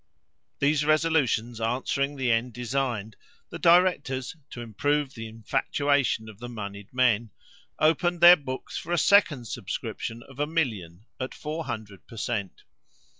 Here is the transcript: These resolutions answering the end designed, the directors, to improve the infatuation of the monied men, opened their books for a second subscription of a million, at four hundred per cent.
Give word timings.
These 0.57 0.83
resolutions 0.83 1.61
answering 1.61 2.15
the 2.15 2.31
end 2.31 2.53
designed, 2.53 3.15
the 3.51 3.59
directors, 3.59 4.35
to 4.49 4.61
improve 4.61 5.13
the 5.13 5.27
infatuation 5.27 6.27
of 6.27 6.39
the 6.39 6.49
monied 6.49 6.91
men, 6.91 7.29
opened 7.77 8.19
their 8.19 8.35
books 8.35 8.75
for 8.77 8.91
a 8.91 8.97
second 8.97 9.45
subscription 9.45 10.23
of 10.27 10.39
a 10.39 10.47
million, 10.47 11.05
at 11.19 11.35
four 11.35 11.65
hundred 11.65 12.07
per 12.07 12.17
cent. 12.17 12.63